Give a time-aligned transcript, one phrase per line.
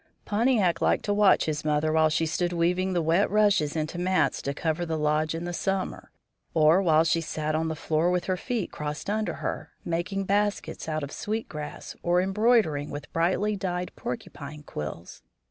[0.25, 4.41] Pontiac liked to watch his mother while she stood weaving the wet rushes into mats
[4.41, 6.09] to cover the lodge in summer,
[6.55, 10.89] or while she sat on the floor with her feet crossed under her, making baskets
[10.89, 15.21] out of sweet grass or embroidering with brightly dyed porcupine quills.